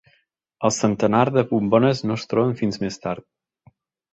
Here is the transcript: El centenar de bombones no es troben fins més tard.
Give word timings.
El 0.69 0.73
centenar 0.77 1.25
de 1.35 1.43
bombones 1.51 2.01
no 2.11 2.17
es 2.21 2.25
troben 2.33 2.59
fins 2.63 2.81
més 2.85 2.99
tard. 3.05 3.29